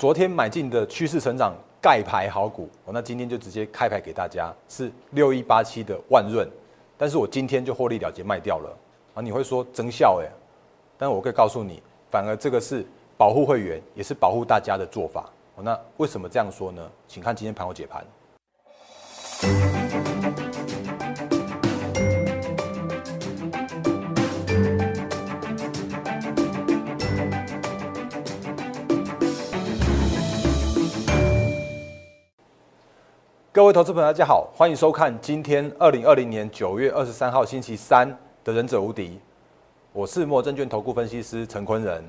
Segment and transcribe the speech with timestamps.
[0.00, 6.48] 昨天买进的趋势成长盖牌好股，哦，那今天就直接开牌给大家，是六一八七的万润，
[6.96, 8.74] 但是我今天就获利了结卖掉了，
[9.12, 10.26] 啊，你会说增效哎，
[10.96, 12.82] 但我可以告诉你，反而这个是
[13.18, 15.28] 保护会员，也是保护大家的做法，
[15.58, 16.90] 那为什么这样说呢？
[17.06, 18.02] 请看今天盘后解盘。
[33.52, 38.08] 各位投资朋友，大家好，欢迎收看今天二零二零年九月二十三号星期三
[38.44, 39.08] 的《忍者无敌》，
[39.92, 42.00] 我是莫证券投顾分析师陈坤仁。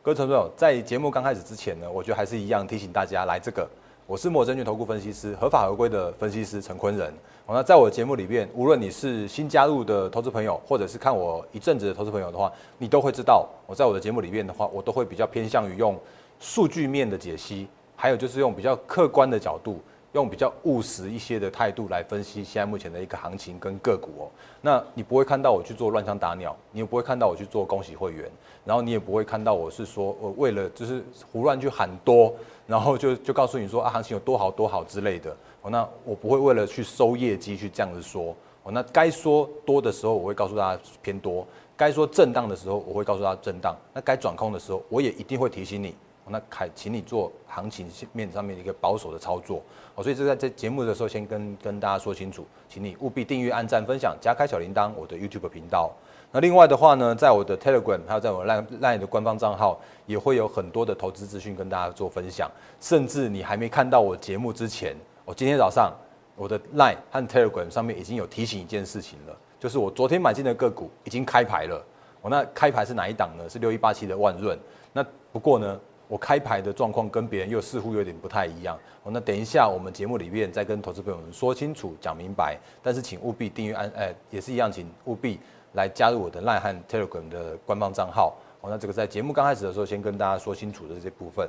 [0.00, 3.68] 各位投资朋友，在节目刚开始之前呢，我觉得还是一样提醒大家来这个，
[4.06, 7.12] 我是莫证券投顾分析师，合法合规的分析师陈坤仁。
[7.46, 15.94] 那在我的节目里面，无论你是新加入的投资朋友，或者是看我一阵子的投资朋友的话，你都会知道，我在我的节目里面的话，我都会比较偏向于用
[16.40, 19.78] 数据面的解析，还有就是用比较客观的角度。
[20.12, 24.30] 用比较务实一些的态度来分析现在目前的一个行情跟个股哦，
[24.62, 28.30] 那你不会看到我去做乱枪打鸟，你也不会看到我去做恭喜会员，
[28.64, 32.34] 然后你也不会看到我是说我为了就是胡乱去喊多，
[32.66, 41.46] 然后就就告诉你说啊行情有多好多好之类的哦，那我不会为了去收业绩去这样子说哦，那该说多的时候我会告诉大家偏多，
[41.76, 45.94] 该说震荡的时候我会告诉大家震荡，那该转空的时候我也一定会提醒你。
[46.30, 49.62] 那凯，请你做行情面上面一个保守的操作
[49.94, 55.90] 哦，所以这在这节目的时候先跟跟大家说清楚，请你务必订阅、按赞、分享、加开小铃铛，我的 YouTube 频道。
[56.30, 62.50] 那另外的话呢，在我的 Telegram 还有在我 Line Line 的官方账号，也会有很多的投资资讯跟大家做分享。
[62.80, 65.90] 甚至你还没看到我节目之前，我今天早上
[66.36, 71.82] 我的 Line 和 Telegram 上面已经有提醒一件事情了，就是我昨天买进的个股已经开牌了。
[72.20, 73.48] 我那开牌是哪一档呢？
[73.48, 74.58] 是六一八七的万润。
[74.92, 75.02] 那
[75.32, 75.80] 不过呢？
[76.08, 79.10] 我开牌的状况跟别人又似乎有点不太一样哦。
[79.12, 82.58] 那等一下我们节目里面再跟投资朋友们说清楚、讲明白。
[82.82, 85.38] 但是请务必订阅按，哎，也是一样，请务必
[85.74, 88.70] 来加入我的赖汉 Telegram 的官方账号哦。
[88.70, 91.48] 那这个在节目刚开始的时候先跟大家说清楚的这些部分。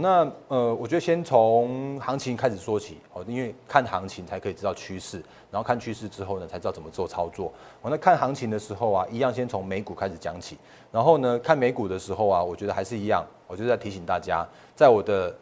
[0.00, 7.52] 那呃，我觉得先从行情开始说起哦，因为看行情才可以知道趋势，然后看趋势之后呢，才知道怎么做操作。
[7.82, 10.58] 哦，那看行情的时候啊，一样先从美股开始讲起，
[10.90, 15.34] 然后呢，看美股的时候啊，我觉得还是一样，我就在提醒大家，在我的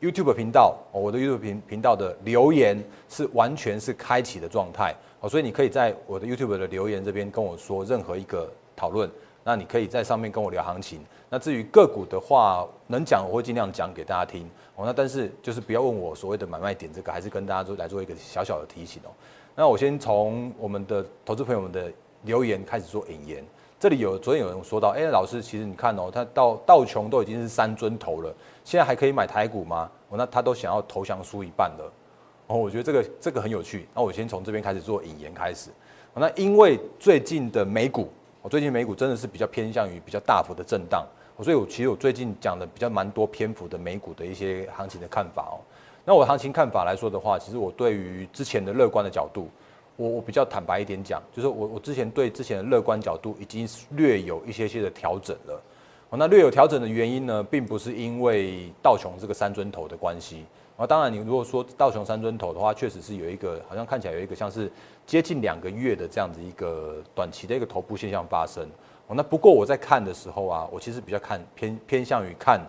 [0.00, 9.10] YouTube 频道，哦，我的 YouTube 频频道的留言是完全是开启的状态，哦，所以你可以在我的 YouTube 的留言这边跟我说任何一个讨论。
[9.44, 11.00] 那你可以在上面跟我聊行情。
[11.28, 14.84] 那至于个股的话，能讲我会尽量讲给大家听哦。
[14.86, 19.10] 那但是就是不要问我所谓的买卖点这个，还是跟大家做来做一个小小的提醒哦。
[19.54, 21.90] 那我先从我们的投资朋友们的
[22.24, 23.44] 留言开始做引言。
[23.80, 28.32] 这里有昨天有人说到，哎，老师，其实你看哦，他到道琼都已经是三尊头了，
[28.62, 29.90] 现在还可以买台股吗？
[30.10, 31.92] 哦，那他都想要投降输一半了。
[32.46, 33.88] 哦，我觉得这个这个很有趣。
[33.94, 35.70] 那我先从这边开始做引言开始。
[36.14, 38.08] 那因为最近的美股。
[38.42, 41.06] 我最近美股真的是比较偏向于比较大幅的震荡，
[41.40, 45.62] 所以我其实我最近讲的比较蛮多篇幅的美股的一些行情的看法哦。
[46.04, 49.48] 那我行情看法来说的话，其实我对于之前的乐观的角度，
[49.94, 55.62] 我我比较坦白一点讲，就是我我之前对之前的乐观角度已经略有一些些的调整了。
[56.10, 60.44] 那略有调整的原因呢，并不是因为道琼这个三尊头的关系。
[60.82, 64.68] 啊，当然，你如果说道琼三尊头的话，确实是有一个，好像看起来有一个像是
[65.06, 68.68] 接近两个月的这样子一个短期的一个头部现象发生。
[69.06, 72.60] 哦，那不过我在看的时候啊，我其实比较看偏偏向于看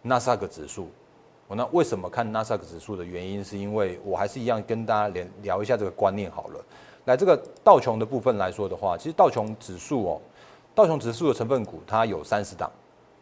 [0.00, 0.88] 纳斯达克指数。
[1.48, 6.64] 那为什么看纳斯达克指数的原因，是因为我还是一样跟大家连聊一下这个观念好了。
[7.04, 10.22] 来，这个道琼的部分来说的话，其实道琼指数哦，
[10.74, 12.70] 道琼指数的成分股它有三十档。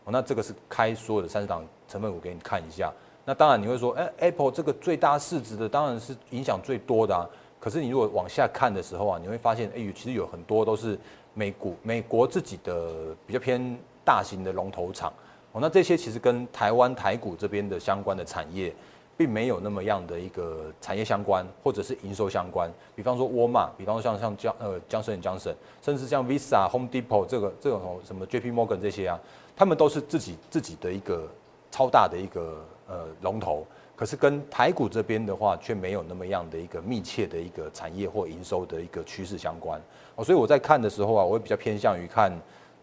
[0.05, 2.93] 哦，那这个是开所有的三十档成分股给你看一下。
[3.29, 7.29] 那当然你会说，哎，Apple 这个最大市值的当然是影响最多的啊。
[7.61, 10.99] 可是你如果往下看的时候啊，你会发现，哎，其实有很多都是
[11.35, 15.13] 美股、美国自己的比较偏大型的龙头厂
[15.53, 15.61] 哦。
[15.61, 18.75] 那这些其实跟台湾台股这边的相关的产业，
[19.15, 22.71] 并没有那么样的一个产业相关，或者是营收相关。
[22.97, 29.21] 比方说沃尔玛，比方说像像江呃江森江森，甚至像 Visa、Home Depot 这个这种什么 JP Morgan 这些啊，
[29.55, 31.29] 他们都是自己自己的一个
[31.71, 32.57] 超大的一个。
[32.89, 39.79] 呃，龙头，可是跟台股这边的话，却没有那么样的一个密切的一个产业或营收的一个趋势相关
[40.17, 42.33] 哦，所以我在看的时候啊，我会比较偏向于看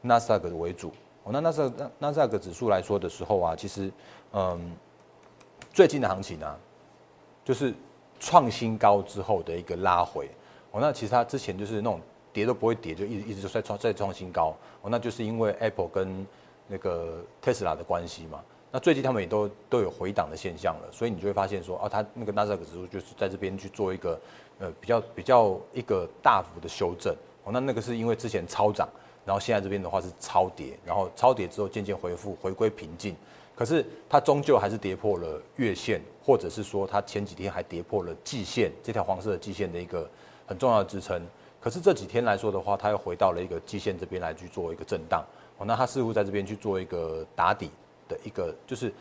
[0.01, 0.91] 纳斯达克为主
[1.23, 1.31] 哦。
[1.33, 3.91] 那纳斯纳纳斯达克指数来说的时候啊，其实
[4.33, 4.77] 嗯，
[5.73, 6.55] 最近的行情呢，
[7.43, 7.73] 就是
[8.19, 10.29] 创新高之后的一个拉回
[10.69, 10.79] 哦。
[10.79, 11.99] 那其实它之前就是那种
[12.31, 14.89] 跌都不会跌，就一直一直就在创在创新高哦。
[14.91, 16.27] 那就是因为 Apple 跟
[16.67, 18.39] 那个 Tesla 的关系嘛。
[18.75, 24.19] 那最近他们也都都有回档的现象了，所以你就会发现说，哦，它那个纳斯达克指数就是在这边去做一个
[24.59, 27.15] 呃比较比较一个大幅的修正。
[27.45, 28.85] 哦，那那个是因为之前超涨，
[29.23, 33.15] 然后现在这边的话是超跌，然后超跌之后渐渐恢复回归平静。
[33.55, 40.05] 可是它终究还是跌破了月线，或者是说它前几天还跌破了季线这条黄色的季线的一个
[40.45, 41.25] 很重要的支撑。
[41.61, 45.23] 可是这几天来说的话，它又回到了一个季线这边来去做一个震荡。
[45.59, 47.71] 哦，那它似乎在这边去做一个打底
[48.07, 48.91] 的一个，就是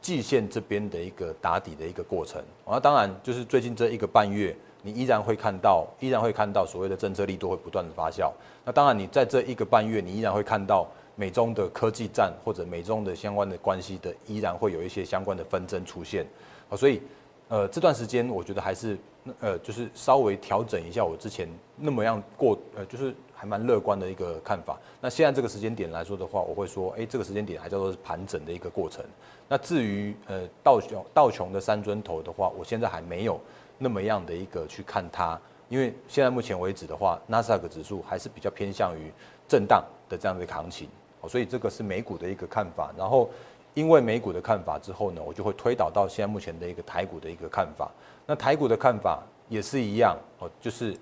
[0.00, 2.42] 季线这边的一个打底的一个过程。
[2.66, 8.30] 那当然就是最近这一个半月，你依然会看到，依然会看到所谓的政策力度会不断的发酵。
[8.64, 10.86] 那当然你在这一个半月，你依然会看到。
[11.16, 16.26] 美中的科技战或者美中的相关的关系的，依然会有一些相关的纷争出现，
[16.70, 17.02] 啊，所以，
[17.48, 18.96] 呃，这段时间我觉得还是，
[19.40, 24.78] 呃，就是稍微调整一下我之前那么样过，呃，就是还蛮乐观的一个看法。
[25.00, 29.02] 那现在这个时间点来说的话，我会说，哎，这个时间点还叫做是盘整的一个过程。
[29.48, 33.40] 那至于呃道琼道琼的三尊头的话，我现在还没有
[33.78, 35.40] 那么样的一个去看它，
[35.70, 39.10] 因为现在目前为止的话，纳斯达克指数还是比较偏向于
[39.48, 40.86] 震荡的这样的一个行情。
[41.26, 43.28] 所以这个是美股的一个看法，然后
[43.74, 47.90] 因为美股的看法之后呢，我就会推导到现在目前的一个台股的一个看法。
[48.26, 50.96] 那台股的看法也是一样哦，就是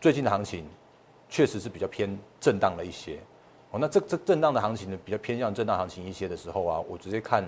[0.00, 0.64] 最近的行情
[1.32, 3.18] 确实是比较偏震荡了一些
[3.70, 3.78] 哦。
[3.80, 7.42] 那这这震荡的行情呢，比较偏向震荡行情一些的时候啊，我直接看，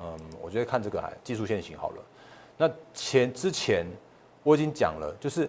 [0.00, 2.02] 嗯，我直接看这个技术线型好了。
[2.58, 3.86] 那前之前
[4.42, 5.48] 我已经讲了，就是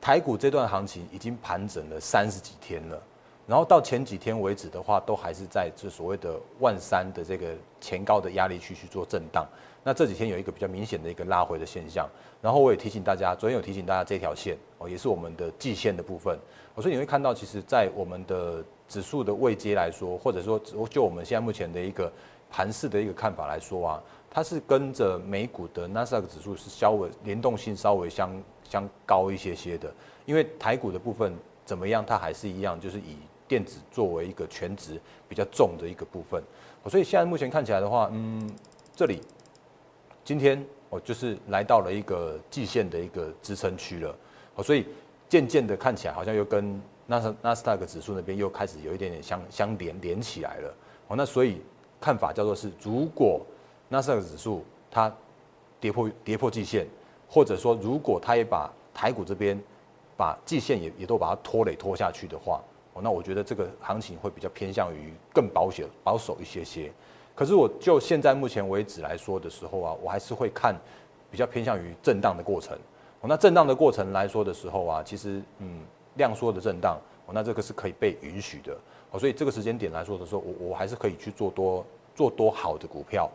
[0.00, 3.00] 台股这段行情已经盘整了三十几天了。
[3.46, 9.46] 然后到前几天为止的话，都还是在这所谓的万三的这个前高的压力区去做震荡。
[9.84, 12.08] 那这几天有一个比较明显的一个拉回的现象。
[12.42, 16.36] 然后我也提醒大家，昨天有提醒大家这条线哦，也是我们的季线的部分。
[16.76, 20.58] 所以你会看到，其实，在我们的指数的位阶来说，或者说
[20.90, 22.12] 就我们现在目前的一个
[22.50, 28.30] 盘势的一个看法来说啊，它是跟着美股的纳斯达克指数是稍微联动性稍微相
[28.68, 29.92] 相高一些些的。
[30.24, 31.32] 因为台股的部分
[31.64, 33.16] 怎么样，它还是一样，就是以
[33.48, 36.42] 电子作为一个全值比较重的一个部分，
[36.88, 38.50] 所以现在目前看起来的话，嗯，
[38.94, 39.20] 这里
[40.24, 44.14] 今天我就是来到了一个季线的一个支撑区了，
[44.62, 44.86] 所以
[45.28, 50.74] 渐渐的看起来好像又跟纳斯纳斯达克指数那边又开始有一点点相相连连起来了，
[51.08, 51.60] 哦，那所以
[52.00, 53.40] 看法叫做是，如果
[53.88, 55.14] 纳斯达克指数它
[55.78, 56.86] 跌破跌破季线，
[57.28, 59.56] 或者说如果它也把台股这边
[60.16, 62.60] 把季线也也都把它拖累拖下去的话。
[63.02, 66.92] 那我觉得这个行情会比较偏向于更保险、保守一些些。
[67.34, 70.74] 可是我就现在目前为止来说的时候啊，我还是会看
[71.30, 72.76] 比较偏向于震荡的过程。
[73.28, 75.80] 那震荡的过程来说的时候啊，其实嗯，
[76.14, 76.96] 量缩的震荡，
[77.32, 78.76] 那这个是可以被允许的。
[79.18, 81.84] 所以这个时间点来说的时候，我我还是可以去做多
[82.14, 83.28] 做多好的股票。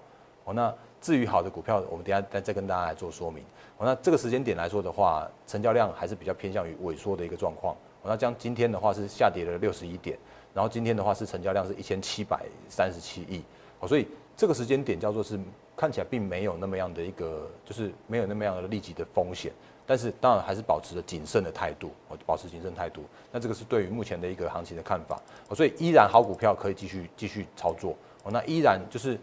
[0.46, 3.44] 哦，那至于好的股票，我们等下再再跟大家来做说明。
[3.78, 7.76] 哦，那这个时间点来说的话，成交量还是比较偏向于萎缩的一个状况。
[8.04, 10.18] 那将今天的话是下跌了六十一点，
[10.54, 13.44] 然后今天的话是成交量是一千七百三十七亿，
[13.80, 15.40] 哦，所以这个时间点叫做是
[15.78, 19.52] 看起来并没有那么样的一个，就是没有那么样的立即的风险，
[19.86, 23.04] 但是当然还是保持着谨慎的态度，哦，保持谨慎态度。
[23.32, 29.18] 那这个是对于目前的一个行情的看法，哦，所以依然好股票可以继续继续操作，哦，那依然就是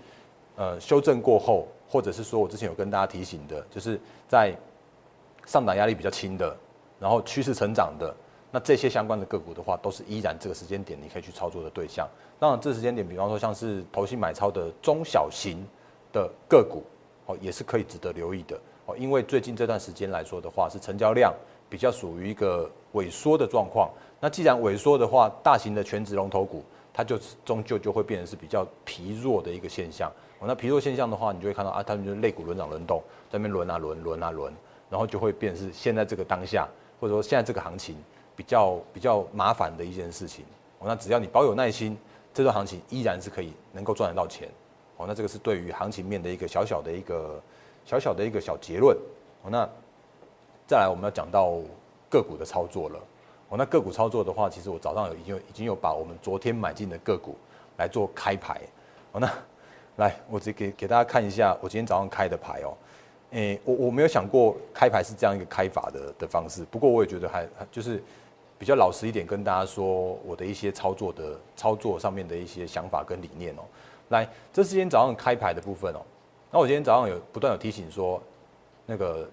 [0.54, 4.54] 呃修正过后，或者是说我之前有跟大家提醒的，就是在
[5.46, 6.56] 上档压力比较轻的，
[7.00, 8.14] 然后趋势成长的。
[8.50, 12.08] 那这些相关的个股的话，都是依然这个时间点你可以去操作的对象。
[12.40, 15.62] 那，这时间点，比方说像是投信买超的中小型
[16.12, 16.82] 的个股，
[17.26, 18.96] 哦，也是可以值得留意的哦。
[18.96, 21.34] 因为最近这段时间来说的话，是成交量
[21.68, 23.90] 比较属于一个萎缩的状况。
[24.18, 26.64] 那既然萎缩的话，大型的全职龙头股，
[26.94, 30.10] 它就终究就会变成是比较疲弱的一个现象。
[30.38, 34.54] 哦，那疲弱现象的话，你就会看到啊，他们就肋骨轮涨轮动，在那边轮啊轮轮啊轮，
[34.88, 36.66] 然后就会变成是现在这个当下，
[36.98, 37.94] 或者说现在这个行情。
[38.38, 40.44] 比较比较麻烦的一件事情，
[40.78, 41.98] 哦，那只要你保有耐心，
[42.32, 44.48] 这段行情依然是可以能够赚得到钱，
[44.96, 47.42] 哦，那这个是对于行情面的一个小小的一个
[47.84, 48.96] 小小的一个小结论，
[49.42, 49.68] 哦，那
[50.68, 51.58] 再来我们要讲到
[52.08, 53.00] 个股的操作了，
[53.48, 57.34] 哦，那个股操作的话，其实我早上有已经已经有把我们昨天买进的个股
[57.76, 58.60] 来做开牌，
[59.10, 59.28] 哦，那
[59.96, 62.72] 来我直接给给大家看一下我今天早上开的牌哦。
[63.32, 68.00] 诶，我我没有想过开牌是这样一个开法的的方式，不过我也觉得还就是。
[68.58, 73.62] 比较老实一点，跟大家说我的一些操作的操作上面的一些想法跟理念哦。
[74.08, 76.00] 来，这是今天早上开牌的部分哦。
[76.50, 78.20] 那我今天早上有不断有提醒说，
[78.86, 79.28] 那个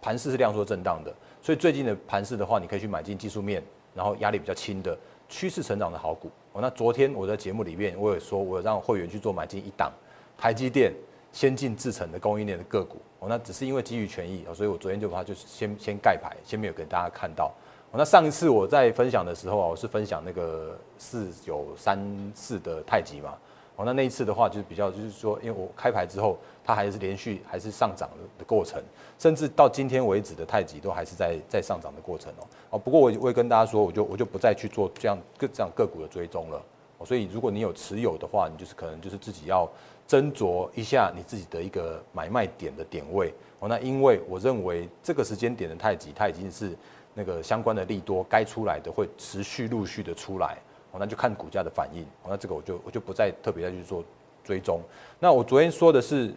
[0.00, 1.12] 盘势是量缩震荡的，
[1.42, 3.62] 所以最近的盘势的话，你可以去买进技术面，
[3.94, 4.96] 然后压力比较轻的
[5.28, 6.30] 趋势成长的好股。
[6.52, 9.92] 哦，那昨天我在节目里面我也说，我让会员去做买进一档
[10.38, 10.92] 台积电
[11.32, 12.98] 先进制程的供应链的个股。
[13.18, 17.52] 哦，那只是因为基于权益，所以我昨天就把它就是先先盖牌，先没有给大家看到。
[17.94, 23.34] 那上一次我在分享的时候啊，我是分享那个四九三四的太极嘛。
[23.76, 28.08] 哦，那那一次的话就是比较就是说，因为我开牌之后，它还是连续还是上涨
[28.38, 28.82] 的过程，
[29.18, 32.46] 甚至到今天为止的太极都还是在在上涨的过程哦。
[32.70, 36.62] 哦，不过我我会跟大家说，我就我就不再去做这样各这样个股的追踪了。
[36.98, 39.66] 哦，所以如果你有持有的话，你就是可能就是自己要
[40.06, 43.32] 斟酌一下你自己的一个买卖点的点位。
[43.58, 46.76] 哦，那因为我认为这个时间点的太极，它已经是
[47.14, 50.56] 那个相关的利多该出来的会持续陆续的出来。
[50.92, 52.02] 哦，那就看股价的反应。
[52.22, 54.04] 哦，那这个我就我就不再特别再去做
[54.44, 54.80] 追踪。
[55.18, 56.30] 那我昨天说的是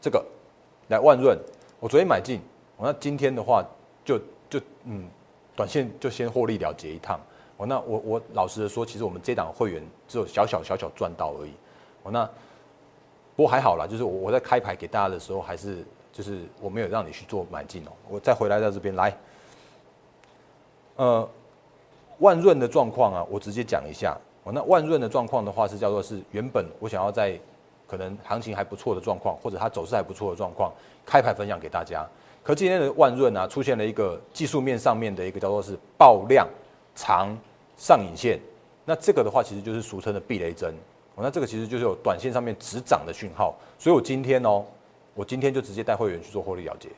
[0.00, 0.24] 这个，
[0.88, 1.38] 来万润，
[1.78, 2.40] 我昨天买进。
[2.78, 3.62] 哦，那今天的话
[4.04, 4.18] 就
[4.48, 5.06] 就嗯，
[5.54, 7.20] 短线就先获利了结一趟。
[7.58, 11.52] 哦，那我我老实的说，其实我们这档会员只有小小小小赚到而已。
[12.04, 12.24] 哦，那
[13.36, 17.90] 不过还好啦，就是我我在开牌给大家的时候，还是就是我没有让你去做买进哦。
[18.08, 19.14] 我再回来到这边来，
[20.98, 21.28] 呃。
[22.20, 24.18] 万润的状况啊，我直接讲一下。
[24.42, 27.38] 哦，那万润的状况的话是叫做是原本我想要在
[27.86, 30.72] 可能行情还不错的状况，或者它走势还不错的状况，
[31.06, 32.04] 开牌分享给大家。
[32.42, 36.44] 可今天的万润啊，出现了一个技术面上面的一个叫做是爆量
[36.96, 37.28] 长
[37.76, 38.40] 上影线。
[38.84, 40.74] 那这个的话其实就是俗称的避雷针。
[41.14, 43.54] 哦，那这个其实就是有短线上面止涨的讯号。
[43.78, 44.64] 所以我今天哦，
[45.14, 46.88] 我今天就直接带会员去做获利了结。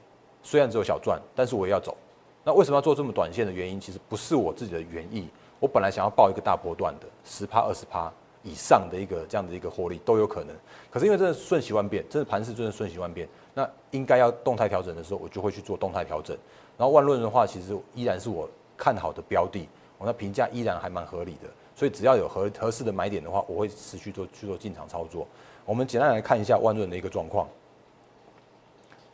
[0.43, 1.95] 虽然只有小赚，但是我也要走。
[2.43, 5.29] 那为什么要做这么短线的原因，其实不是我自己的原意。
[5.59, 8.11] 我本来想要报一个大波段的十趴、二十趴
[8.43, 10.57] 以上的一个这样的一个获利都有可能。
[10.91, 16.35] 可是因为真的瞬息万变，真的盘势真的瞬息万变，那应该要动态调整的时候，我就会去做动态调整。
[16.79, 19.69] 然后万润的话，其实依然是我看好的标的，
[19.99, 21.49] 我那评价依然还蛮合理的。
[21.77, 25.29] 所以只要有合合适的买点的话，我会持续做去做进场操作。
[25.67, 27.47] 我们简单来看一下万润的一个状况。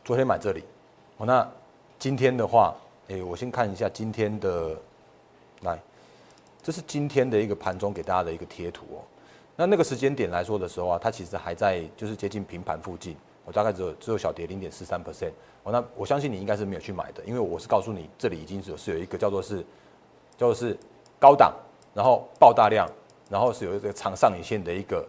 [0.05, 0.63] 昨天买这里，
[1.17, 1.45] 我，那
[1.99, 2.73] 今天的话。
[3.09, 4.75] 哎，我先看一下今天的，
[5.61, 5.79] 来，
[6.61, 8.99] 这是今天的一个盘中给大家的一个贴图哦。
[9.55, 15.31] 那那个时间点来说的时候啊，它其实还在就是接近平盘附近，我大概只有只有小跌零点四三 percent。
[15.63, 19.59] 哦，那我相信你应该是没有去买的，因为我是告诉你这里已经是有是有一个叫做是
[20.37, 20.77] 叫做是
[21.17, 21.53] 高档，
[21.93, 22.85] 然后爆大量，
[23.29, 25.07] 然后是有一个长上影线的一个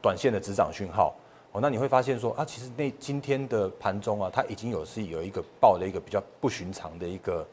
[0.00, 1.12] 短线的止涨讯号。
[1.52, 7.46] 哦，那你会发现说啊，其实那今天的盘中啊，它已经有是有一个爆了一个比较不寻常的一个，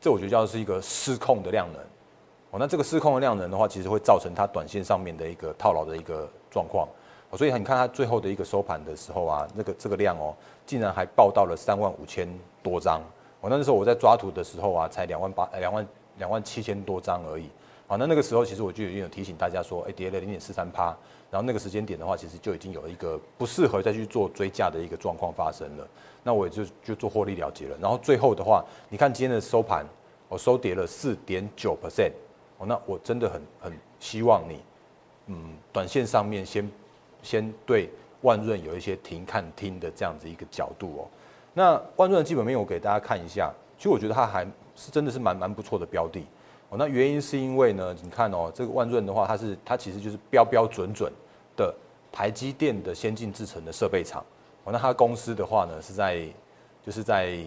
[0.00, 1.80] 这我觉得叫是一个失控的量能。
[2.50, 6.86] 哦，那这个失控的量能的话，其实会造成它短线上面的一个套牢的一个状况。
[7.30, 10.34] 哦，所以你看它最后的一个收盘的时候啊，那个这个量哦，
[10.66, 12.28] 竟然还爆到了三万五千
[12.62, 13.00] 多张。
[13.40, 15.86] 哦，那时候我在抓图的时候啊，才两万八两万
[16.18, 17.48] 两万七千多张而已。
[17.88, 20.94] 好，那那个时候其实我就已经有提醒大家说，哎，跌了零点四三趴，
[21.30, 25.88] 然后那个时间点的话，其实就已经有一个不适合再去做追价的一个状况发生了。
[26.22, 27.74] 那我也就就做获利了结了。
[27.80, 29.86] 然后最后的话，你看今天的收盘，
[30.28, 32.12] 我收跌了四点九 percent。
[32.58, 34.60] 哦，那我真的很很希望你，
[35.28, 36.70] 嗯，短线上面先
[37.22, 37.88] 先对
[38.20, 41.08] 万润有一些停看听的这样子一个角度哦。
[41.54, 46.22] 那万润的基本面我给大家看一下，其实我觉得它还是真的是蛮蛮不错的标的。
[46.70, 51.10] 哦，那原因是因为呢，你看哦，这个万润的话，它是它其实就是标标准准
[51.56, 51.74] 的
[52.12, 54.22] 台积电的先进制程的设备厂。
[54.64, 56.26] 哦，那它公司的话呢，是在
[56.84, 57.38] 就是在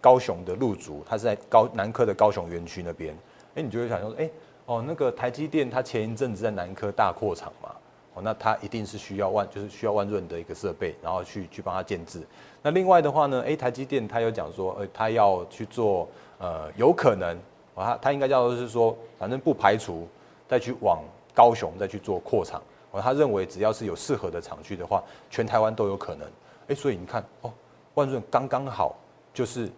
[0.00, 3.16] 高雄的鹿竹，它是在高南科的高雄园区那边。
[3.54, 4.28] 哎，你就会想说，哎，
[4.66, 7.70] 哦，那个台积电它前一阵子在南科大扩厂嘛，
[8.14, 12.26] 哦，那它一定是需要万就是需要万润的一个设备，然后去去帮它建制。
[12.60, 17.38] 那另外的话呢，哎，台积电它有讲说，呃，它要去做，呃，有可能。
[17.84, 20.06] 他他应该叫做是说，反正不排除
[20.48, 21.02] 再去往
[21.34, 22.62] 高雄再去做扩厂。
[22.90, 26.26] 哦，他认为只要是有适合的厂区的话，全台湾都有可能。
[26.68, 27.52] 哎，所以你看哦，
[27.94, 28.96] 万润刚刚好
[29.34, 29.70] 就是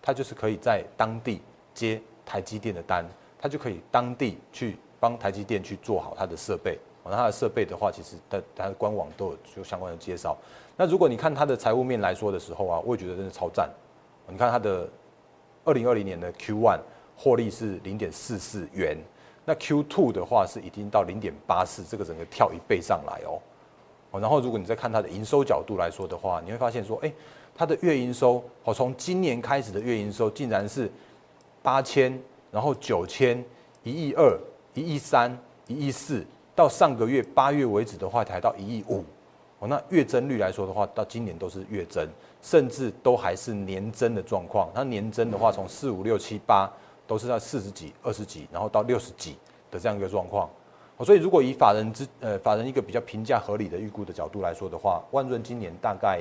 [0.00, 1.42] 他就是可以在当地
[1.74, 3.04] 接台积电的单，
[3.38, 6.78] 他就可以当地去帮台积电去做好他的设备。
[7.02, 10.34] 哦，那他的设备的话，其实他他的官网都有就相关的介绍。
[10.76, 13.68] 那如果你看它的财务面来说的时候啊，我也觉得真的超赞。
[14.26, 14.88] 你看它的
[15.64, 16.80] 二零二零年的 Q one。
[17.16, 18.96] 获利是零点四四元，
[19.44, 23.40] 那 Q two 的话是已经到零点八四，这个整个跳一倍上来哦。
[24.10, 27.12] 哦，然后如果你再看它的营收角度来说的话，你会发现说，哎，
[27.54, 30.90] 它的月营收，哦，从今年开始的月营收竟然是
[31.62, 32.18] 八千，
[32.50, 33.44] 然后九千，
[33.82, 34.38] 一亿二，
[34.74, 39.04] 一亿三，一亿四，到上个月八月为止的话，才到一亿五。
[39.60, 42.08] 哦，那月增率来说的话，到今年都是月增，
[42.42, 44.68] 甚至都还是年增的状况。
[44.74, 46.70] 它年增的话，从四五六七八。
[47.06, 49.36] 都是在四十几、二十几，然后到六十几
[49.70, 50.48] 的这样一个状况。
[51.04, 56.20] 所以如果以法人之呃法人一个比较评价合理的预估的角度来说的话，万润今年大概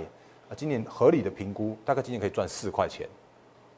[0.50, 3.08] 啊今年合理的评估大概今年可以赚四块钱，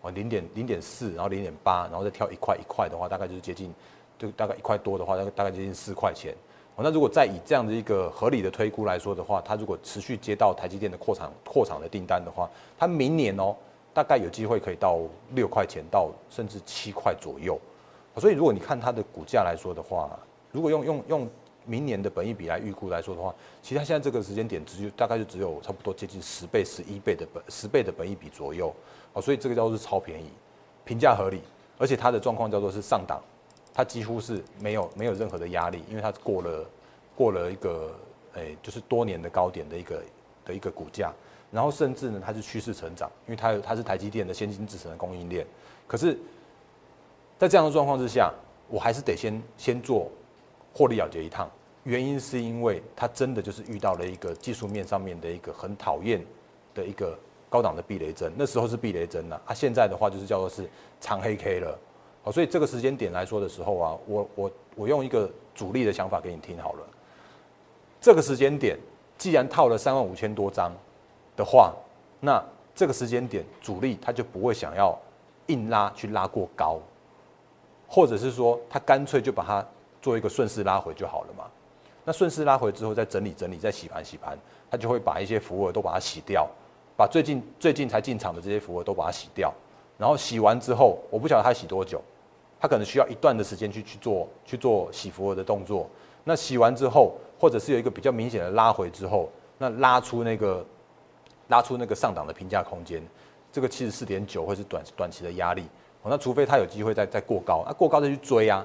[0.02, 3.74] 哦零点零点四，然后零点八，然后再跳一块一块的话，大概就是接近
[4.18, 6.34] 就大概一块多的话，大概大概接近四块钱。
[6.78, 13.54] 哦，那如果再以这样的一个合理的推估来说的话，它如果持续接到台积电的扩厂扩厂的订单的话，它明年哦
[13.96, 15.00] 大概有机会可以到
[15.36, 17.58] 六块钱到甚至七块左右。
[18.18, 20.20] 所以如果你看它的股价来说的话，
[20.52, 21.30] 如果用用用
[21.66, 28.76] 明年的本益比来预估来说的话，其实它现在这个时间点只有大概就只有差不多接近十倍、十一倍的本十倍的本益比左右，
[29.14, 30.30] 哦，所以这个叫做是超便宜，
[30.84, 31.42] 评价合理，
[31.78, 33.22] 而且它的状况叫做是上档，
[33.74, 36.66] 它几乎是没有没有任何的压力，因为它过了
[37.16, 37.92] 过了一个
[38.34, 40.04] 诶就是多年的高点的一个
[40.46, 41.12] 的一个股价，
[41.52, 45.46] 然后甚至呢它是趋势成长，因为它它是台积电的先进制程的供应链，
[45.88, 46.18] 可是，
[47.38, 48.34] 在这样的状况之下，
[48.70, 50.10] 我还是得先先做。
[50.78, 51.50] 获利了结一趟，
[51.86, 56.22] 原因是因为它真的就是遇到了一个技术面上面的一个很讨厌
[56.74, 57.18] 的一个
[57.50, 61.80] 高档的避雷针，那时候是避雷针呐，啊，现在的话就是叫做是长黑 K 了，
[62.24, 66.86] 好，所以这个时间点来说的时候啊，我我我用一个主力的想法给你听好了，
[68.02, 68.78] 这个时间点
[69.18, 70.74] 既然套了三万五千多张
[71.36, 71.74] 的话，
[72.20, 74.98] 那这个时间点主力他就不会想要
[75.48, 76.80] 硬拉去拉过高，
[77.88, 79.66] 或者是说他干脆就把它。
[80.02, 81.46] 做一个顺势拉回就好了嘛。
[82.04, 84.38] 那顺势拉回之后，再整理整理，再洗盘洗盘，
[84.70, 86.48] 他就会把一些浮额都把它洗掉，
[86.96, 89.52] 把最近最近才进场的这些浮额都把它洗掉。
[89.98, 92.00] 然后洗完之后，我不晓得他洗多久，
[92.60, 95.90] 他可能需要一段的时间去去做去做洗浮额的动作。
[96.24, 99.28] 那洗完之后，或者是有一个比较明显的拉回之后，
[99.58, 100.64] 那拉出那个
[101.48, 103.02] 拉出那个上档的评价空间，
[103.52, 105.66] 这个七十四点九会是短短期的压力。
[106.08, 108.64] 那除非它有机会再再过高，那过高再去追啊。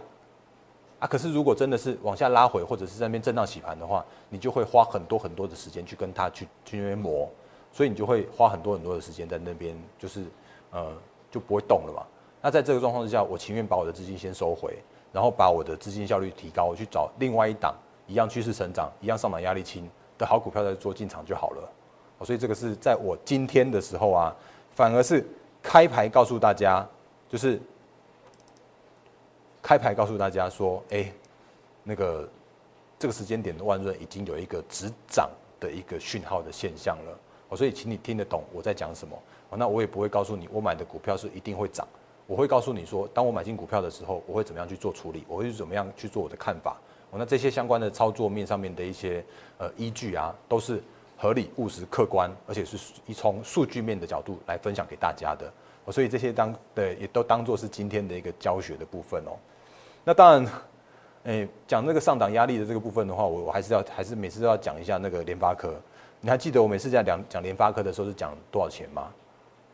[0.99, 7.27] 啊，可是如果真的是往下拉回，或者是在那边震荡洗盘的话，你就会花很多很多的时间去跟它去去那边磨，
[7.73, 10.25] 所以你就会花很多很多的时间在那边，就是
[10.71, 10.93] 呃
[11.31, 12.05] 就不会动了嘛。
[12.43, 14.77] 那在这个状况之下，我情愿把我的资金先收回，
[15.11, 17.75] 然后把我的资金效率提高，我去找另外一档
[18.07, 21.73] 一样趋势成长、一样上涨压力轻的好股票再做进场就好了。
[22.25, 24.37] 所以这个是在我今天的时候啊，
[24.75, 25.27] 反而是
[25.63, 26.87] 开牌告诉大家，
[27.29, 27.61] 就是。
[29.63, 31.13] 开牌告诉大家说，哎，
[31.85, 32.27] 那个
[32.99, 35.29] 这个时间点的万润已经有一个止涨
[35.61, 37.19] 的一个讯号的现象了，
[37.51, 39.15] 哦，所以请你听得懂我在讲什么，
[39.51, 41.87] 哦，那我也不会告诉你我买的股票是一定会涨，
[42.27, 46.79] 我会告诉你说，当我买进股票的时候，我会怎么样去做处理，我会怎么样去做我的看法，
[47.11, 49.23] 哦，那这些相关的操作面上面的一些
[49.59, 50.83] 呃依据啊，都是
[51.21, 55.53] 合理、务实、客观，而且是一从数据面的角度来分享给大家的，
[55.93, 59.37] 所以这些当对也都当做是今天的一个教学的部分哦。
[60.03, 60.53] 那当然，
[61.25, 65.79] 诶，讲那个上档压力的这个部分的话，我我还是要还是每次都要讲一下那个联发科。
[66.23, 69.13] 你还记得我每次在讲讲联发科的时候是讲多少钱吗？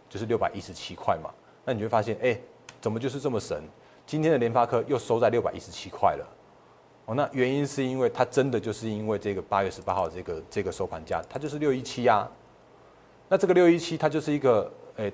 [0.09, 1.31] 就是六百一十七块嘛。
[1.65, 2.37] 那你会发现，哎，
[2.81, 3.63] 怎么就是这么神？
[4.05, 6.27] 今天的联发科又收在六百一十七块了。
[7.07, 12.29] 哦，那原因是因为它真的就是因为这个八月十八号这个这个收盘价，它就是六一七啊。
[13.29, 15.13] 那这个六一七它就是一个诶，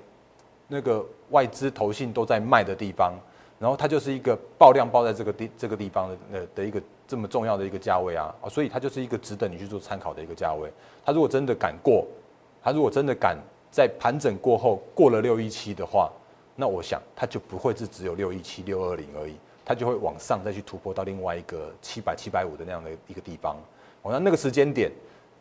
[0.67, 3.13] 那个外资投信都在卖的地方。
[3.59, 10.69] 然后它就是一个爆量爆在这个地这个地方的呃的一个这么重要的一个价位啊，所以它就是一个值得你去做参考的一个价位。
[11.05, 12.05] 它如果真的敢过，
[12.61, 13.37] 它如果真的敢
[13.71, 16.11] 在盘整过后过了六一七的话，
[16.57, 23.55] 那我想它就不会是只有六一七六二零而已，它就会往上再去突破到另外一个七百七百五的那样的一个地方。
[24.01, 24.91] 哦，那那个时间点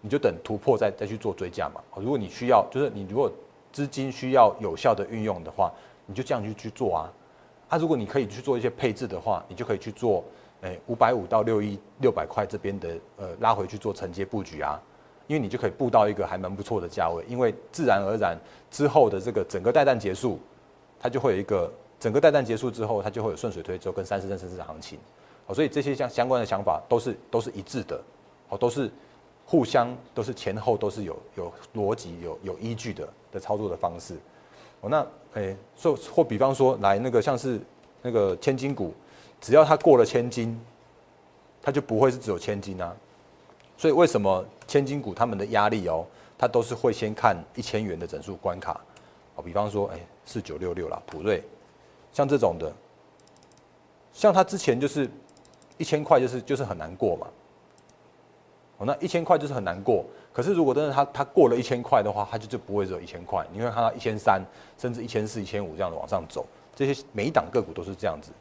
[0.00, 1.80] 你就等突破再再去做追加嘛。
[1.96, 3.30] 如果你需要就是你如果
[3.72, 5.72] 资金需要有效的运用的话，
[6.06, 7.12] 你就这样去去做啊。
[7.68, 10.22] 啊如果你可以去做一些配置的话，你就可以去做，
[10.61, 14.80] 诶五百五到六一六百块这边的呃拉回去做承接布局啊，
[15.26, 18.37] 因为你就可以布到一个还蛮不错的价位，因为自然而然
[18.70, 20.38] 之后的这个整个带弹结束，
[21.00, 24.98] 它就会有一个整个带弹结束之后，它就会有顺水推舟跟三十正升势行情，
[25.46, 28.02] 好，所以这些相相关的想法都是都是一致的，
[28.48, 28.90] 好，都是
[29.46, 34.16] 互相都是前后都是有有逻辑有有依据的的操作的方式。
[34.80, 37.60] 哦，那诶，说或比方说，来那个像是
[38.02, 38.92] 那个千金股，
[39.40, 40.60] 只要它过了千金，
[41.62, 42.92] 它就不会是只有千金啊。
[43.76, 46.04] 所以为什么千金股他们的压力哦，
[46.36, 48.80] 它都是会先看一千元的整数关卡。
[49.36, 51.42] 哦，比方说，哎，四九六六啦，普瑞，
[52.12, 52.72] 像这种的，
[54.12, 55.09] 像他之前就是
[55.79, 57.27] 一千块，就是就是很难过嘛。
[58.79, 60.05] 哦，那一千块就是很难过。
[60.33, 64.42] 可是，如果真的他他过了一千块的话，他就就不会只有一千块，你会看到一千三，
[64.79, 66.46] 甚至一千四、一千五这样的往上走。
[66.75, 68.33] 这些每一档个股都是这样子。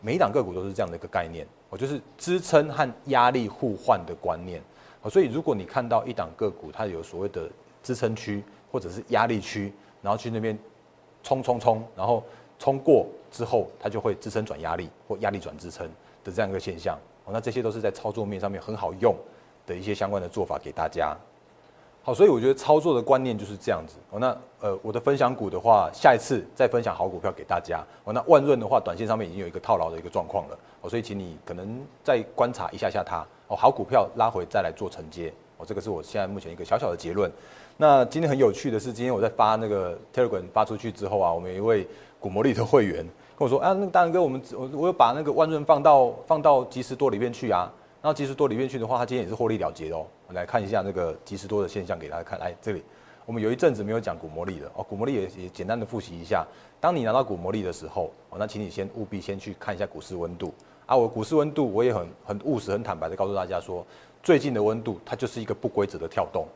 [0.00, 4.62] 每一档个股都是这样的一个概念，我就是支撑和压力互换的观念。
[5.10, 7.50] 所以如果你看到一档个股它有所谓的
[7.82, 10.58] 支撑区或者是压力区，然后去那边
[11.22, 12.22] 冲冲冲，然后
[12.58, 15.86] 冲过之后，它就会支撑转压力或压力转支撑
[16.24, 16.98] 的这样一个现象。
[17.24, 19.14] 哦，那这些都是在操作面上面很好用
[19.66, 21.16] 的一些相关的做法给大家。
[22.02, 23.96] 好，所以我觉得操作的观念就是这样子。
[24.10, 27.84] 哦，那呃，我的分享股的话，下一次再分享好股票给大家。
[28.04, 30.58] 哦，那万润的话，短线上面已经有一个套牢的一个状况了。
[30.80, 33.22] 哦，所以请你可能再观察一下下它。
[33.48, 35.30] 哦，好股票拉回再来做承接。
[35.58, 37.30] 哦，这个是我现在目前一个小小的结论。
[37.80, 41.88] 那今天很有趣的是，今天我在发那个 Telegram 发出去之后啊，我们一位
[42.20, 47.72] 古魔力的会员跟我说啊，那个大仁哥，我们我我有把那个万润放到放到即时多里面去啊。
[48.02, 50.04] 然后即时多里面去的话，他今天也是获利了结哦。
[50.26, 52.38] 我来看一下那个即时多的现象给大家看。
[52.38, 52.82] 来这里，
[53.24, 54.82] 我们有一阵子没有讲股魔力了哦。
[54.82, 56.46] 股魔力也也简单的复习一下。
[56.80, 60.52] 当你拿到股魔力的时候，哦，那请你先务必先去看一下股市温度
[60.84, 60.94] 啊。
[60.94, 63.86] 我股市温度我也很很务实、很坦白的告诉大家说，
[64.22, 66.46] 最近的温度它就是一个不规则的跳动。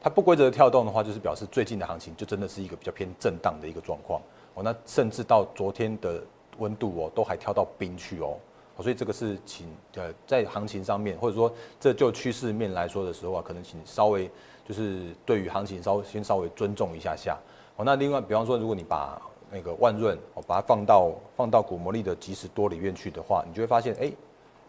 [0.00, 4.20] 它不规则的跳动的话，就是表示最近的行情就真的是一个比较偏震荡的一个状况
[4.54, 4.62] 哦。
[4.62, 6.22] 那甚至到昨天的
[6.58, 8.36] 温度哦，都还跳到冰去哦。
[8.78, 14.30] 所以这个是请呃在行情上面，或者说这就趋势面来说的时候啊，可能请稍微
[14.68, 17.38] 就是对于行情稍先稍微尊重一下下。
[17.76, 24.12] 哦，那另外比方说，如果你把那个万润哦把它放到放到股魔力的即时多里面去的话，你就会发现，哎，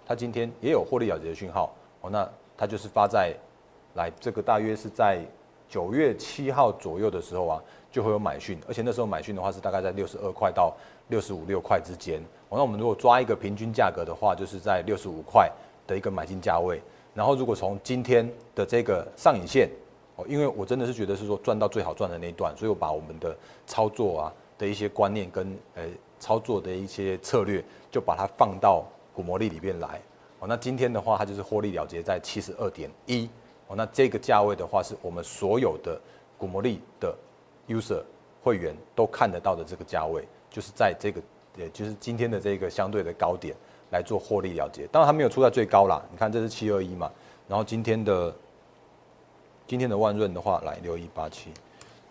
[0.05, 1.75] 它今天也有获利了结的讯号。
[1.99, 3.35] 哦，那它就是发在
[3.97, 5.19] 来这个大约是在
[5.67, 10.73] 九月七号左右的时候啊，就会有买讯，而且那时候买讯的话是大概在六十二块到
[11.09, 12.21] 六十五六块之间。
[12.49, 15.51] 那我们如果抓一个平均价格的话，就是在六十五块
[15.85, 16.81] 的一个买进价位。
[17.13, 19.69] 然后如果从今天的这个上影线，
[20.15, 25.83] 哦，因为我真的是觉得是说赚到最好赚的那一段，所以我把我们的操作啊的一些观念跟呃
[26.19, 29.99] 操作的一些策略，就把它放到股魔力里面来。
[30.39, 33.27] 哦，那今天的话，它就是获利了结在七十二点一。
[33.67, 35.99] 哦，那这个价位的话，是我们所有的
[36.37, 37.15] 股魔力的
[37.67, 38.01] user
[38.43, 41.21] 会员都看得到的这个价位，就是在这个。
[41.57, 43.55] 也就是今天的这个相对的高点
[43.89, 45.99] 来做获利了结，当然它没有出在最高啦。
[46.11, 47.11] 你看这是七二一嘛，
[47.47, 48.31] 然后今天的
[49.65, 51.49] 今天的万润的话，来六一八七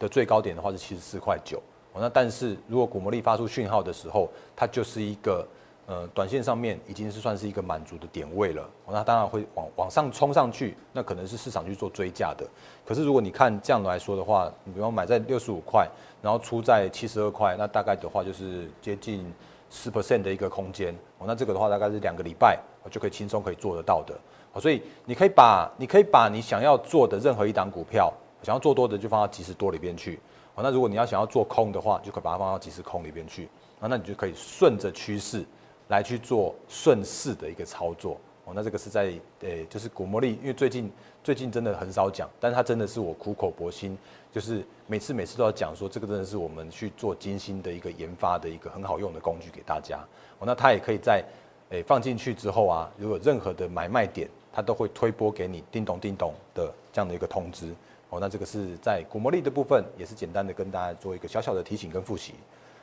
[0.01, 1.63] 的最高点的话是七十四块九。
[1.95, 5.47] 那但是如果股魔力发出讯号的时候，它就是一个。
[5.87, 12.45] 呃，短线上面已经是算是一个满足的点位了，那当然会往往上冲上去，那可能是市场去做追价的。
[12.85, 15.89] 可是如果你看这样来说的话，你比方买在六十五块，
[16.21, 19.33] 然后出在七十二块，那大概的话就是接近
[19.71, 20.93] 十 percent 的一个空间。
[21.19, 24.13] 哦，那这个的话大概是两个礼拜我就可以轻松可以做得到的。
[24.53, 30.19] 好所以你可以把你可以把你想要做的任何一档股票，想要做多的就放到即时多里边去。
[30.57, 33.49] 好，那如果你要想要做空的话，就可以把它放到即时空里边去。
[33.79, 35.45] 啊，那你就可以顺着趋势。
[35.89, 40.91] 来去做顺势的一个操作哦，那这个是在呃，就是股魔力，因为最近
[41.23, 43.99] 最近真的很少讲，但是它真的是我苦口婆心，
[44.33, 49.99] 就是每次每次都要讲说，这个真的是我们去做精心的一个研发的一个很好用的工具给大家
[50.39, 50.47] 哦。
[50.47, 51.25] 那它也可以在
[51.71, 57.75] 诶放进去之后啊，如果任何的买卖点，它都会推播给你叮咚叮咚的这样的一个通知
[58.11, 58.21] 哦。
[58.21, 62.35] 那这个是在股魔力的部分，也是简单的跟大家做一个小小的提醒跟复习。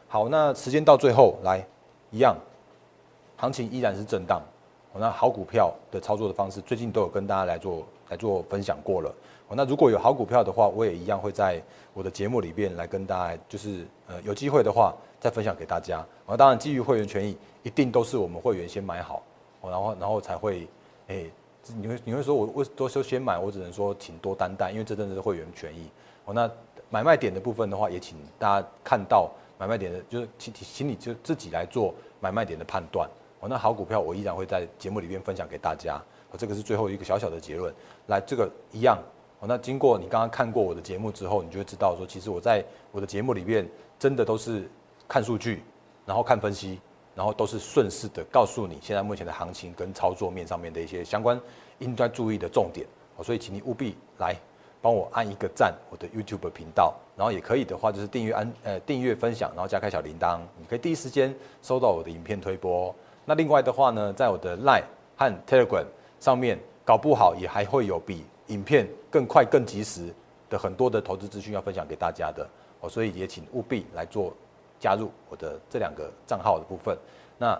[0.09, 1.65] 好，那时间到最后来
[2.11, 2.35] 一样。
[3.43, 4.41] 行情依然是震荡，
[4.93, 9.13] 那好股票的操作的方式，最近都有跟大家来做来做分享过了。
[9.49, 11.61] 那如果有好股票的话，我也一样会在
[11.93, 15.97] 我的节目里边来跟大家，就是呃有机会的话再分享给大家。
[16.25, 19.21] 啊，当然基于会员权益，一定都是我们会员先买好，
[19.61, 20.65] 然后然后才会，
[21.09, 21.25] 哎，
[21.75, 25.89] 你会你会说我为多说先买，我只能说请多担待，因为这真的是会员权益。
[26.23, 26.49] 哦，那
[26.89, 33.05] 买卖点的部分的话，也请大家看到买卖点的，就是请请你就自己来做买卖点的判断。
[33.43, 36.01] 哦，那好股票我依然会在节目里面分享给大家。
[36.31, 37.73] 哦，这个是最后一个小小的结论。
[38.07, 38.97] 来，这个一样。
[39.41, 43.67] 哦，那经过你刚刚看过我的节目之后，你就会知道说，其实我在我的节目里面
[43.99, 44.71] 真的都是
[45.09, 45.61] 看数据，
[46.05, 46.79] 然后看分析，
[47.13, 51.37] 然后都是顺势的告诉你现在目前的行情跟操作面上面的一些相关
[51.79, 52.87] 应该注意的重点。
[53.17, 54.33] 哦，所以请你务必来
[54.81, 62.95] 帮我按一个赞，我的 YouTube 频道，然后也可以的话就是订阅按呃订阅分享，然后加开小铃铛，你可以第一时间收到我的影片推播。
[63.25, 64.83] 那另外的话呢，在我的 Line
[65.15, 65.85] 和 Telegram
[66.19, 70.13] 上面，搞不好也还会有比影片更快、更及时
[70.49, 72.47] 的很多的投资资讯要分享给大家的
[72.81, 74.33] 哦，所以也请务必来做
[74.79, 76.97] 加入我的这两个账号的部分。
[77.37, 77.59] 那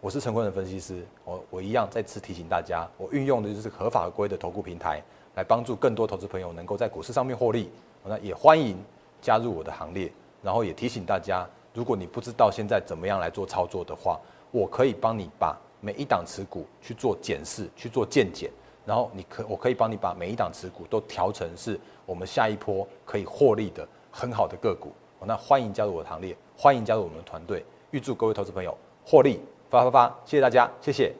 [0.00, 5.02] 我是陈坤的分析师，我我一样再次提醒大家，我运用的就是合法合规的投顾平台，
[5.34, 7.70] 来帮助更多投资朋友能够在股市上面获利。
[8.04, 8.76] 那也欢迎
[9.22, 14.20] 加入我的行列，然后也提醒大家，如果你不知道现在怎么样来做操作的话，
[14.54, 18.48] 我可以帮你把每一档持股去做检视、去做鉴检，
[18.86, 24.92] 然后你可我可以帮你把每一档持股都调成是我们下一波可以获利的很好的个股。
[25.26, 30.06] 那欢迎加入我的行列，欢迎加入我们的团队，预祝各位投资朋友获利发发发！
[30.24, 31.12] 谢谢大家，谢谢。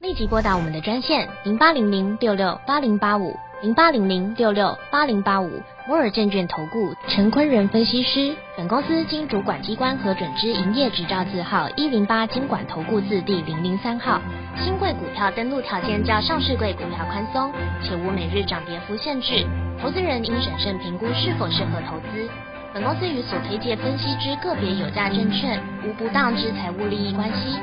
[0.00, 3.32] 立即拨打我们的专线零八零零六六八零八五
[3.62, 5.48] 零八零零六六八零八五
[5.86, 8.34] 摩尔证券投顾陈坤仁分析师。
[8.56, 14.18] 本公司经主管机关核准之营业执照字号一零八经管投顾字第零零三号。
[14.58, 19.46] 新贵股票登录条件较上市贵股票宽松，且无每日涨跌幅限制。
[19.78, 22.30] 投资人应审慎评估是否适合投资。
[22.72, 27.58] 本公司与所推介分析之个别有价证券无不当之财务利益关系。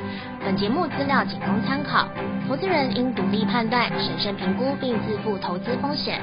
[0.46, 2.08] 本节目资料仅供参考，
[2.48, 6.22] 投资人应独立判断、审慎评估并自负投资风险。